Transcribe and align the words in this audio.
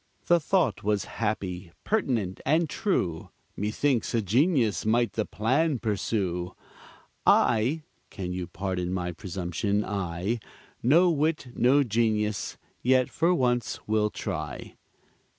The 0.25 0.39
thought 0.39 0.81
was 0.83 1.05
happy, 1.05 1.73
pertinent, 1.83 2.41
and 2.43 2.67
true; 2.67 3.29
Methinks 3.55 4.15
a 4.15 4.21
genius 4.23 4.83
might 4.83 5.13
the 5.13 5.25
plan 5.27 5.77
pursue. 5.77 6.55
I 7.23 7.83
(can 8.09 8.33
you 8.33 8.47
pardon 8.47 8.91
my 8.95 9.11
presumption), 9.11 9.85
I 9.85 10.39
No 10.81 11.11
wit, 11.11 11.49
no 11.53 11.83
genius 11.83 12.57
yet 12.81 13.11
for 13.11 13.31
once 13.35 13.79
will 13.87 14.09
try. 14.09 14.75